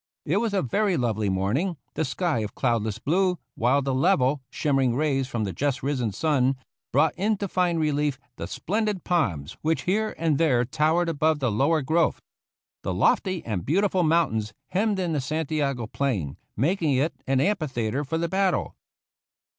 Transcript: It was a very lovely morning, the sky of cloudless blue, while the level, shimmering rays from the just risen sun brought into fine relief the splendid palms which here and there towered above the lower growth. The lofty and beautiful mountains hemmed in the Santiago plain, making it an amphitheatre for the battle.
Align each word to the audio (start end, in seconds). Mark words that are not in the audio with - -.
It 0.25 0.37
was 0.37 0.51
a 0.55 0.63
very 0.63 0.97
lovely 0.97 1.29
morning, 1.29 1.77
the 1.93 2.03
sky 2.03 2.39
of 2.39 2.55
cloudless 2.55 2.97
blue, 2.97 3.37
while 3.53 3.83
the 3.83 3.93
level, 3.93 4.41
shimmering 4.49 4.95
rays 4.95 5.27
from 5.27 5.43
the 5.43 5.53
just 5.53 5.83
risen 5.83 6.11
sun 6.11 6.55
brought 6.91 7.13
into 7.19 7.47
fine 7.47 7.77
relief 7.77 8.17
the 8.37 8.47
splendid 8.47 9.03
palms 9.03 9.57
which 9.61 9.83
here 9.83 10.15
and 10.17 10.39
there 10.39 10.65
towered 10.65 11.07
above 11.07 11.37
the 11.37 11.51
lower 11.51 11.83
growth. 11.83 12.19
The 12.81 12.95
lofty 12.95 13.45
and 13.45 13.63
beautiful 13.63 14.01
mountains 14.01 14.53
hemmed 14.69 14.97
in 14.97 15.13
the 15.13 15.21
Santiago 15.21 15.85
plain, 15.85 16.35
making 16.57 16.95
it 16.95 17.13
an 17.27 17.39
amphitheatre 17.39 18.03
for 18.03 18.17
the 18.17 18.27
battle. 18.27 18.75